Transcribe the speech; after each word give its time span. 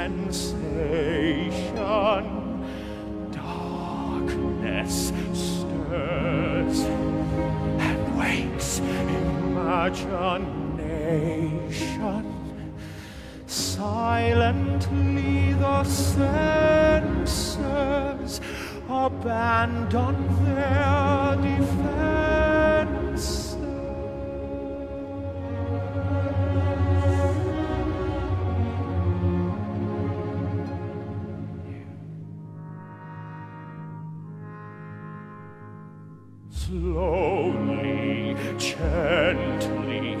sensation. 0.00 0.64
Darkness 3.32 5.12
stirs 5.34 6.80
and 7.88 8.18
wakes 8.18 8.78
imagination. 8.78 9.94
Silently 13.46 15.34
the 15.52 15.84
senses 15.84 17.50
abandon 18.88 20.16
their 20.44 21.36
defenses. 21.42 22.29
Slowly, 36.70 38.36
gently, 38.56 40.14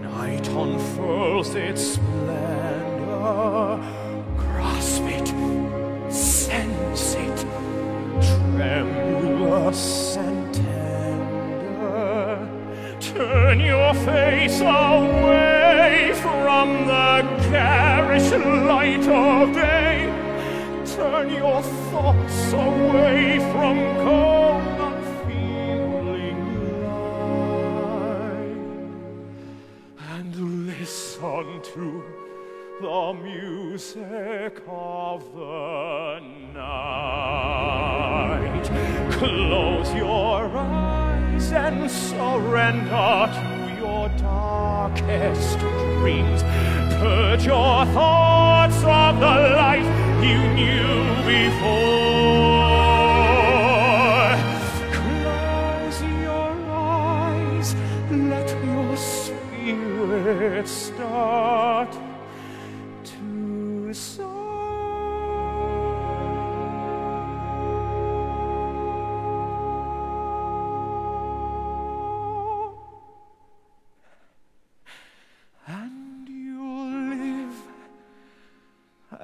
night 0.00 0.48
unfurls 0.48 1.54
its 1.54 1.82
splendor. 1.96 3.78
Grasp 4.38 5.02
it, 5.02 5.28
sense 6.10 7.14
it, 7.16 7.46
tremulous 8.22 10.16
and 10.16 10.54
tender. 10.54 12.48
Turn 12.98 13.60
your 13.60 13.92
face 13.92 14.60
away 14.62 16.12
from 16.22 16.86
the 16.86 17.20
garish 17.50 18.30
light 18.32 19.06
of 19.06 19.52
day. 19.52 20.08
Turn 20.96 21.28
your 21.28 21.60
thoughts 21.60 22.52
away 22.54 23.38
from 23.52 23.76
cold, 23.96 24.35
the 31.76 33.12
music 33.22 34.62
of 34.66 35.22
the 35.34 36.20
night. 36.54 37.82
Close 39.12 39.94
your 39.94 40.56
eyes 40.56 41.52
and 41.52 41.90
surrender 41.90 43.28
to 43.34 43.74
your 43.78 44.08
darkest 44.16 45.58
dreams. 45.58 46.42
Purge 46.94 47.44
your 47.44 47.84
thoughts 47.86 48.78
of 48.78 49.20
the 49.20 49.36
life 49.56 49.86
you 50.24 50.38
knew 50.54 51.14
before. 51.26 51.85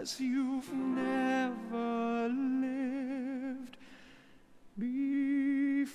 As 0.00 0.18
you've 0.18 0.72
never 0.72 2.28
lived 2.28 3.76
before. 4.78 5.90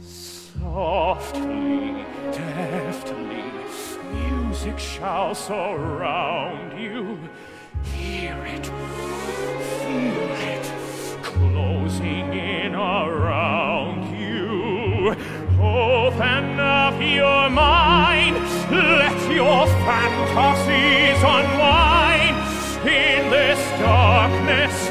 Softly, 0.00 2.04
deftly, 2.30 3.42
music 4.12 4.78
shall 4.78 5.34
surround 5.34 6.80
you. 6.80 7.18
Hear 7.82 8.36
it, 8.44 8.66
feel 9.82 10.30
it, 10.54 10.72
closing 11.24 12.32
in 12.34 12.76
around 12.76 14.16
you. 14.16 15.16
Fantasies 20.28 21.22
unwind 21.22 22.36
in 22.86 23.30
this 23.30 23.60
darkness 23.80 24.88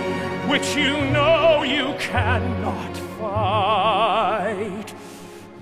which 0.49 0.75
you 0.75 0.93
know 1.11 1.63
you 1.63 1.93
cannot 1.99 2.97
fight. 3.19 4.93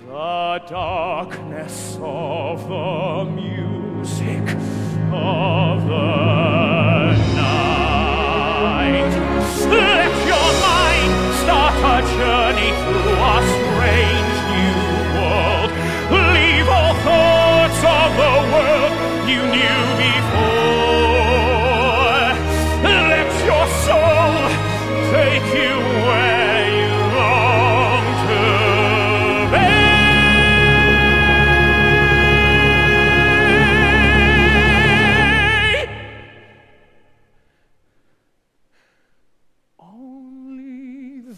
The 0.07 0.61
darkness 0.67 1.97
of 2.01 2.67
the 2.67 3.25
music 3.25 4.47
of 5.11 5.87
the 5.87 6.28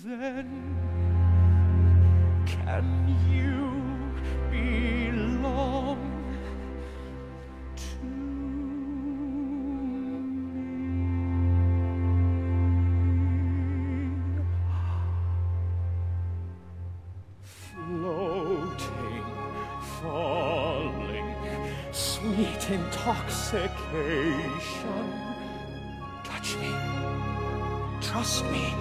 then 0.04 0.48
can 2.46 3.16
you 3.30 3.72
belong 4.50 6.00
to 7.76 8.06
me. 8.06 8.22
Floating, 17.44 19.26
falling, 20.00 21.36
sweet 21.92 22.70
intoxication. 22.70 25.06
Touch 26.24 26.56
me, 26.58 26.72
trust 28.02 28.46
me, 28.46 28.74